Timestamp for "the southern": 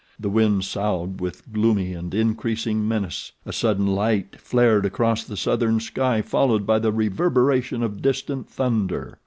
5.23-5.79